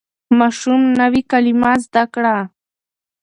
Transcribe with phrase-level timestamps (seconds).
[0.39, 2.37] ماشوم نوې کلمه زده کړه